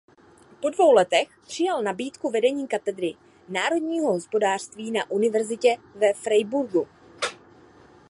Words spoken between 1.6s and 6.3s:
nabídku vedení katedry národního hospodářství na univerzitě ve